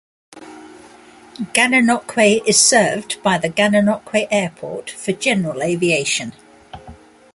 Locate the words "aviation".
5.61-6.33